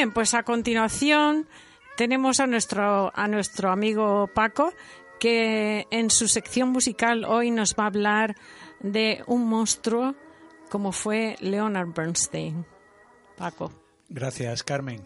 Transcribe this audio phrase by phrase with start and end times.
[0.00, 1.46] Bien, pues a continuación
[1.98, 4.72] tenemos a nuestro, a nuestro amigo Paco,
[5.18, 8.34] que en su sección musical hoy nos va a hablar
[8.80, 10.14] de un monstruo
[10.70, 12.64] como fue Leonard Bernstein.
[13.36, 13.72] Paco.
[14.08, 15.04] Gracias, Carmen.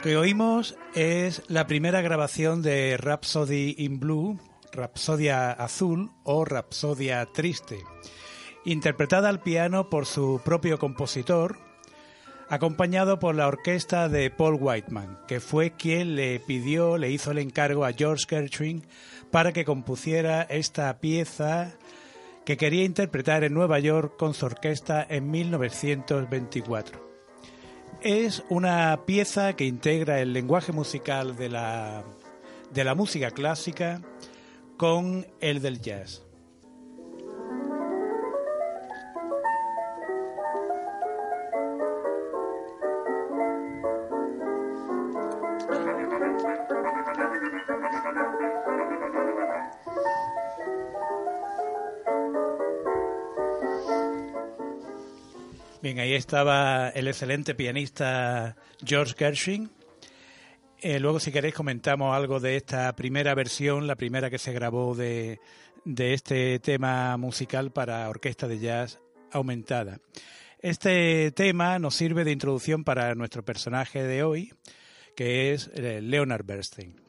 [0.00, 4.40] Lo que oímos es la primera grabación de Rhapsody in Blue,
[4.72, 7.80] Rapsodia Azul o Rapsodia Triste,
[8.64, 11.58] interpretada al piano por su propio compositor,
[12.48, 17.38] acompañado por la orquesta de Paul Whiteman, que fue quien le pidió, le hizo el
[17.38, 18.86] encargo a George Gershwin
[19.30, 21.74] para que compusiera esta pieza
[22.46, 27.09] que quería interpretar en Nueva York con su orquesta en 1924.
[28.02, 32.02] Es una pieza que integra el lenguaje musical de la,
[32.72, 34.00] de la música clásica
[34.78, 36.22] con el del jazz.
[55.90, 59.68] Bien, ahí estaba el excelente pianista George Gershwin.
[60.80, 64.94] Eh, luego, si queréis, comentamos algo de esta primera versión, la primera que se grabó
[64.94, 65.40] de,
[65.84, 69.00] de este tema musical para orquesta de jazz
[69.32, 69.98] aumentada.
[70.60, 74.54] Este tema nos sirve de introducción para nuestro personaje de hoy,
[75.16, 77.00] que es eh, Leonard Bernstein.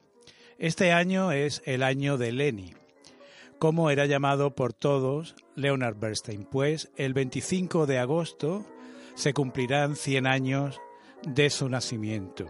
[0.58, 2.81] Este año es el año de Lenny
[3.62, 8.66] como era llamado por todos Leonard Bernstein, pues el 25 de agosto
[9.14, 10.82] se cumplirán 100 años
[11.28, 12.48] de su nacimiento.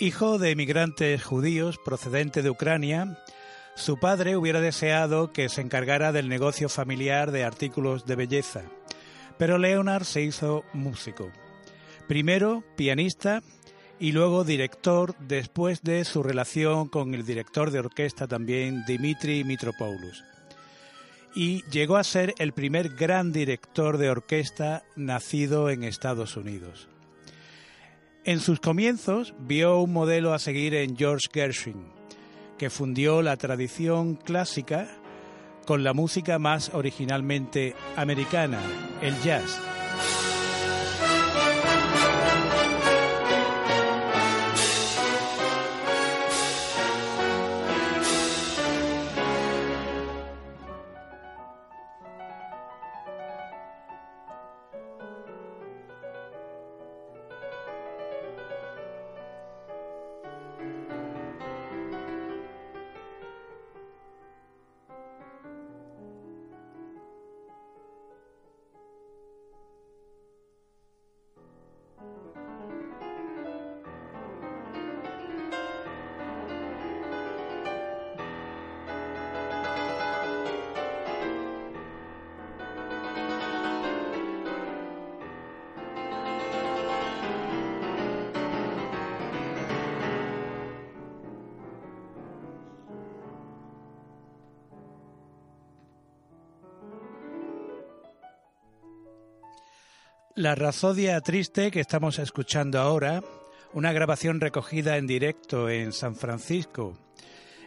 [0.00, 3.18] Hijo de emigrantes judíos procedente de Ucrania,
[3.74, 8.62] su padre hubiera deseado que se encargara del negocio familiar de artículos de belleza,
[9.38, 11.32] pero Leonard se hizo músico.
[12.06, 13.42] Primero pianista
[13.98, 20.22] y luego director después de su relación con el director de orquesta también Dimitri Mitropoulos.
[21.34, 26.88] Y llegó a ser el primer gran director de orquesta nacido en Estados Unidos.
[28.28, 31.82] En sus comienzos vio un modelo a seguir en George Gershwin,
[32.58, 34.86] que fundió la tradición clásica
[35.66, 38.60] con la música más originalmente americana,
[39.00, 39.58] el jazz.
[100.38, 103.24] La Razodia Triste que estamos escuchando ahora,
[103.72, 106.96] una grabación recogida en directo en San Francisco,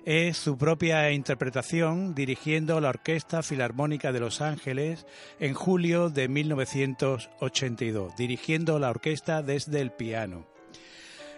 [0.05, 5.05] es su propia interpretación dirigiendo la Orquesta Filarmónica de Los Ángeles
[5.41, 10.47] en julio de 1982, dirigiendo la orquesta desde el piano.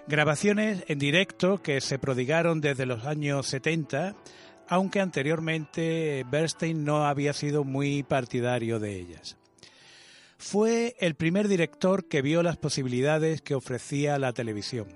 [0.06, 4.16] Grabaciones en directo que se prodigaron desde los años 70,
[4.70, 9.40] aunque anteriormente Bernstein no había sido muy partidario de ellas.
[10.44, 14.90] Fue el primer director que vio las posibilidades que ofrecía la televisión.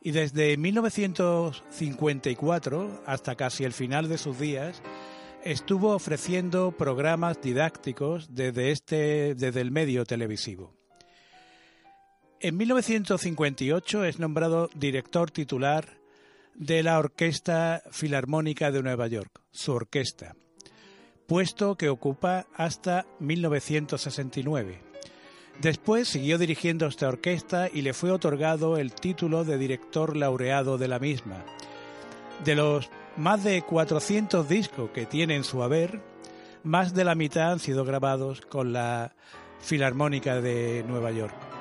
[0.00, 4.80] Y desde 1954 hasta casi el final de sus días,
[5.44, 10.72] estuvo ofreciendo programas didácticos desde, este, desde el medio televisivo.
[12.38, 15.88] En 1958 es nombrado director titular
[16.54, 20.36] de la Orquesta Filarmónica de Nueva York, su orquesta,
[21.26, 24.80] puesto que ocupa hasta 1969.
[25.60, 30.88] Después siguió dirigiendo esta orquesta y le fue otorgado el título de director laureado de
[30.88, 31.44] la misma.
[32.44, 36.00] De los más de 400 discos que tiene en su haber,
[36.64, 39.14] más de la mitad han sido grabados con la
[39.60, 41.51] Filarmónica de Nueva York.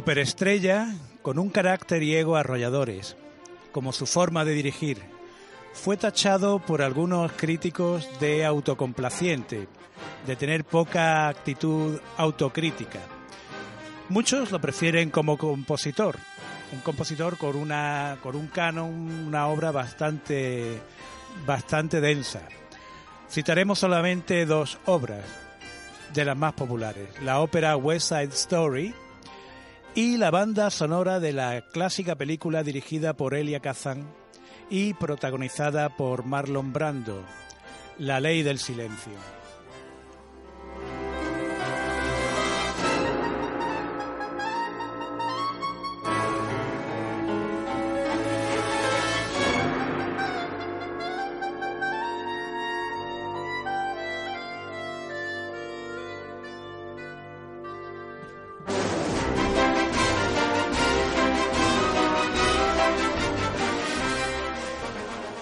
[0.00, 3.18] Superestrella con un carácter y ego arrolladores,
[3.70, 5.02] como su forma de dirigir.
[5.74, 9.68] Fue tachado por algunos críticos de autocomplaciente,
[10.26, 13.00] de tener poca actitud autocrítica.
[14.08, 16.16] Muchos lo prefieren como compositor,
[16.72, 20.80] un compositor con una con un canon, una obra bastante
[21.44, 22.40] bastante densa.
[23.30, 25.26] Citaremos solamente dos obras
[26.14, 28.94] de las más populares, la ópera West Side Story
[29.94, 34.08] y la banda sonora de la clásica película dirigida por Elia Kazan
[34.68, 37.24] y protagonizada por Marlon Brando,
[37.98, 39.39] La ley del silencio.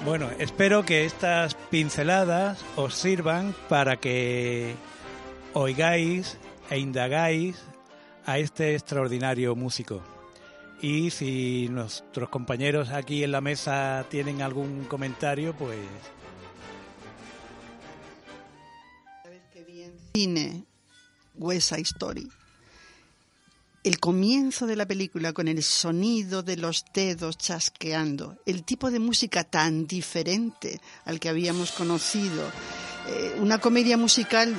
[0.09, 4.75] Bueno, espero que estas pinceladas os sirvan para que
[5.53, 6.39] oigáis
[6.71, 7.61] e indagáis
[8.25, 10.01] a este extraordinario músico.
[10.81, 15.79] Y si nuestros compañeros aquí en la mesa tienen algún comentario, pues...
[20.15, 20.65] cine
[21.35, 22.31] West Side Story,
[23.89, 28.99] el comienzo de la película con el sonido de los dedos chasqueando, el tipo de
[28.99, 32.53] música tan diferente al que habíamos conocido,
[33.09, 34.55] eh, una comedia musical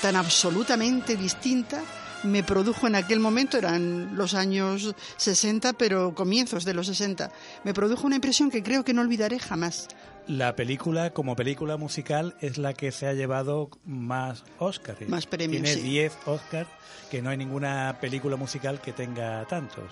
[0.00, 1.82] tan absolutamente distinta,
[2.26, 7.30] me produjo en aquel momento, eran los años 60, pero comienzos de los 60,
[7.64, 9.88] me produjo una impresión que creo que no olvidaré jamás.
[10.26, 15.08] La película, como película musical, es la que se ha llevado más Oscars.
[15.08, 15.88] Más premios, Tiene sí.
[15.88, 16.68] 10 Oscars,
[17.10, 19.84] que no hay ninguna película musical que tenga tantos.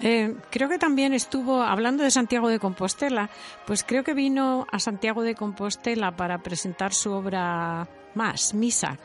[0.00, 3.30] Eh, creo que también estuvo, hablando de Santiago de Compostela,
[3.66, 8.98] pues creo que vino a Santiago de Compostela para presentar su obra más, Misa,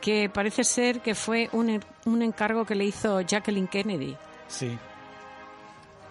[0.00, 4.16] que parece ser que fue un, un encargo que le hizo Jacqueline Kennedy.
[4.48, 4.78] Sí.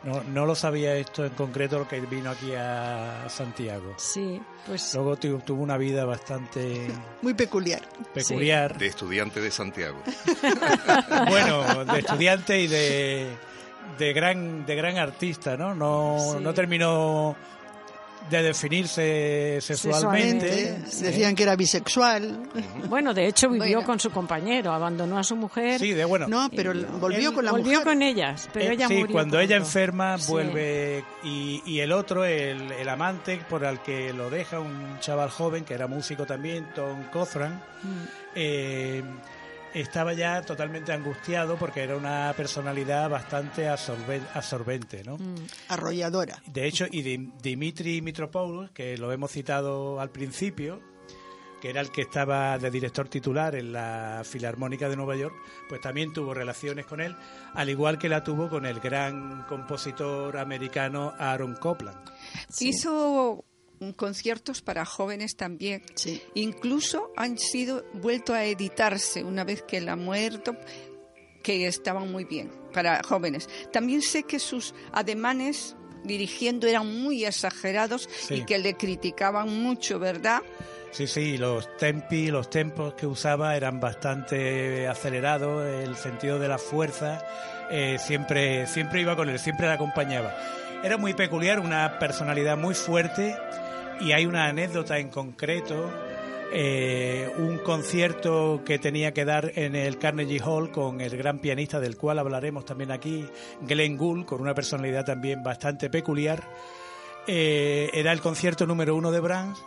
[0.01, 3.95] No, no lo sabía esto en concreto, lo que vino aquí a Santiago.
[3.97, 6.87] Sí, pues Luego tu- tuvo una vida bastante
[7.21, 7.81] Muy peculiar.
[8.13, 8.77] peculiar.
[8.77, 10.01] de estudiante de Santiago.
[11.27, 13.27] Bueno, de estudiante y de,
[13.97, 15.75] de gran de gran artista, ¿no?
[15.75, 16.43] No, Sí.
[16.43, 17.35] no terminó
[18.29, 20.47] de definirse sexualmente.
[20.49, 22.39] Sexualmente, Decían que era bisexual.
[22.87, 23.85] bueno, de hecho vivió Bueno.
[23.85, 25.79] con su compañero, abandonó a su mujer.
[25.79, 26.27] Sí, de bueno.
[26.27, 27.83] No, pero volvió él con la volvió mujer.
[27.85, 30.31] con ellas, pero Eh, ella sí, murió cuando ella enferma Sí.
[30.31, 35.29] vuelve y, y el otro, el, el amante por el que lo deja, un chaval
[35.29, 38.03] joven que era músico también, Tom Cothran, Mm.
[38.35, 39.03] eh,
[39.73, 45.17] estaba ya totalmente angustiado porque era una personalidad bastante absorbe- absorbente, ¿no?
[45.17, 45.35] Mm.
[45.69, 46.41] Arrolladora.
[46.45, 50.81] De hecho, y Dim- Dimitri Mitropoulos, que lo hemos citado al principio,
[51.61, 55.35] que era el que estaba de director titular en la Filarmónica de Nueva York,
[55.67, 57.15] pues también tuvo relaciones con él,
[57.53, 61.97] al igual que la tuvo con el gran compositor americano Aaron Copland.
[62.61, 63.43] Hizo
[63.95, 65.83] conciertos para jóvenes también.
[65.95, 66.21] Sí.
[66.35, 70.55] Incluso han sido vuelto a editarse una vez que él ha muerto.
[71.43, 73.49] que estaban muy bien para jóvenes.
[73.71, 80.41] También sé que sus ademanes dirigiendo eran muy exagerados y que le criticaban mucho, ¿verdad?
[80.91, 86.57] Sí, sí, los tempi, los tempos que usaba eran bastante acelerados, el sentido de la
[86.57, 87.25] fuerza
[87.69, 90.35] eh, siempre, siempre iba con él, siempre le acompañaba.
[90.83, 93.37] Era muy peculiar, una personalidad muy fuerte
[94.01, 95.91] y hay una anécdota en concreto,
[96.51, 101.79] eh, un concierto que tenía que dar en el Carnegie Hall con el gran pianista
[101.79, 103.25] del cual hablaremos también aquí,
[103.61, 106.43] Glenn Gould, con una personalidad también bastante peculiar.
[107.27, 109.63] Eh, era el concierto número uno de Brahms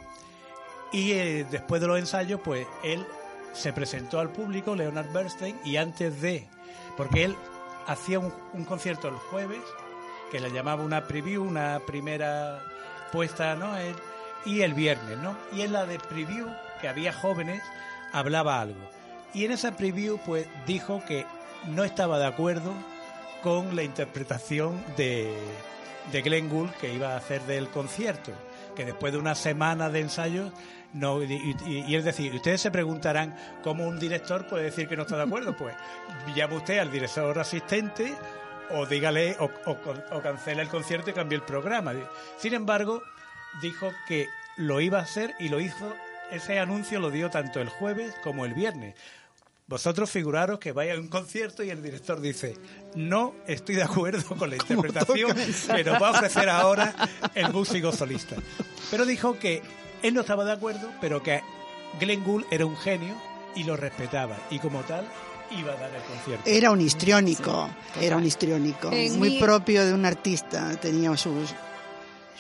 [0.93, 3.07] y eh, después de los ensayos, pues él
[3.53, 6.49] se presentó al público, Leonard Bernstein, y antes de,
[6.97, 7.37] porque él
[7.87, 9.63] hacía un, concierto el jueves,
[10.31, 12.63] que le llamaba una preview, una primera
[13.13, 13.77] puesta, ¿no?
[14.45, 15.37] Y el viernes, ¿no?
[15.53, 16.49] Y en la de preview,
[16.81, 17.63] que había jóvenes,
[18.13, 18.81] hablaba algo.
[19.35, 21.25] Y en esa preview, pues dijo que
[21.69, 22.73] no estaba de acuerdo
[23.43, 25.35] con la interpretación de,
[26.11, 28.33] de Glenn Gould que iba a hacer del concierto,
[28.77, 30.53] que después de una semana de ensayos
[30.93, 35.17] no, y, es decir, ustedes se preguntarán cómo un director puede decir que no está
[35.17, 35.57] de acuerdo.
[35.57, 35.75] Pues
[36.35, 38.15] llame usted al director asistente
[38.71, 41.93] o dígale o, o, cancela el concierto y cambie el programa.
[42.37, 43.03] Sin embargo,
[43.61, 45.95] dijo que lo iba a hacer y lo hizo.
[46.31, 48.95] Ese anuncio lo dio tanto el jueves como el viernes.
[49.67, 52.57] Vosotros figuraros que vaya a un concierto y el director dice,
[52.95, 56.95] no estoy de acuerdo con la interpretación que nos va a ofrecer ahora
[57.35, 58.37] el músico solista.
[58.91, 59.63] Pero dijo que
[60.03, 61.43] él no estaba de acuerdo, pero que
[62.01, 63.15] Glenn Gould era un genio
[63.55, 64.37] y lo respetaba.
[64.51, 65.07] Y como tal,
[65.59, 66.43] iba a dar el concierto.
[66.51, 68.91] Era un histriónico, era un histriónico.
[68.91, 70.77] muy propio de un artista.
[70.81, 71.55] Tenía sus,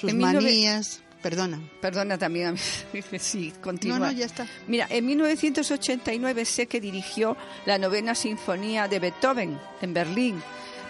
[0.01, 1.01] sus manías.
[1.23, 1.61] Perdona.
[1.81, 2.57] Perdona también,
[3.19, 3.99] sí, continúa.
[4.01, 4.47] No, no, ya está.
[4.67, 10.43] Mira, en 1989 sé que dirigió la novena sinfonía de Beethoven en Berlín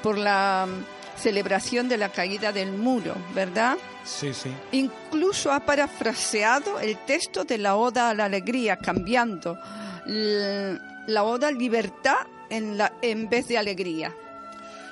[0.03, 0.67] por la
[1.19, 3.77] celebración de la caída del muro, ¿verdad?
[4.05, 4.51] Sí, sí.
[4.73, 9.59] Incluso ha parafraseado el texto de la Oda a la Alegría, cambiando
[10.07, 14.15] la Oda a Libertad en, la, en vez de alegría.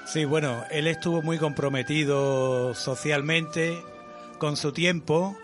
[0.07, 3.83] Sí, bueno, él estuvo muy comprometido socialmente
[4.41, 5.39] con su tiempo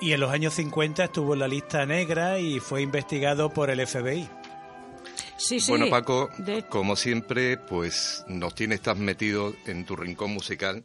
[0.00, 3.84] y en los años 50 estuvo en la lista negra y fue investigado por el
[3.84, 4.28] FBI.
[5.68, 6.30] Bueno, Paco,
[6.68, 10.84] como siempre, pues nos tienes tan metido en tu rincón musical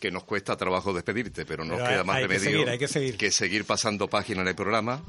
[0.00, 3.16] que nos cuesta trabajo despedirte, pero nos queda más remedio que, seguir.
[3.16, 5.02] que seguir pasando página en el programa.